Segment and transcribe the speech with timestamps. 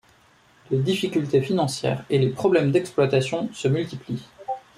[0.71, 4.27] Les difficultés financières et les problèmes d'exploitation se multiplient.